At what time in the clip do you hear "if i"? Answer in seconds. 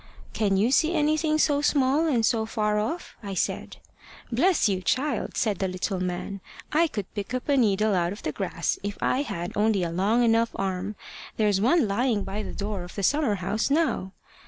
8.81-9.21